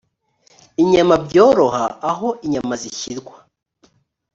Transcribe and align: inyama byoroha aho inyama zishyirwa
inyama 0.81 1.13
byoroha 1.25 1.83
aho 2.11 2.27
inyama 2.45 2.73
zishyirwa 2.81 3.35